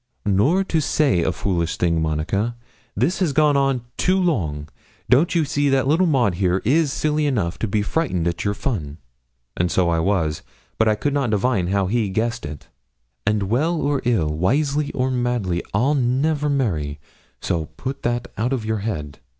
[0.25, 2.55] 'Nor to say a foolish thing, Monica.
[2.95, 4.67] This has gone on too long.
[5.11, 8.55] Don't you see that little Maud here is silly enough to be frightened at your
[8.55, 8.97] fun.'
[9.67, 10.41] So I was,
[10.79, 12.67] but I could not divine how he guessed it.
[13.27, 16.99] 'And well or ill, wisely or madly, I'll never marry;
[17.39, 19.19] so put that out of your head.'